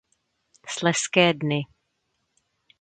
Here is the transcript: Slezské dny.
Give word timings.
Slezské 0.67 1.33
dny. 1.33 1.59